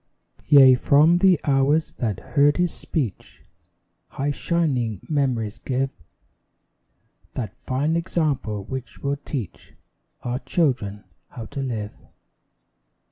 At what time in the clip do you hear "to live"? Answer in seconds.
11.53-11.91